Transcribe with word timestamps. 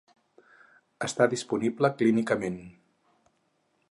Està 1.07 1.27
disponible 1.33 1.93
clínicament. 2.01 2.59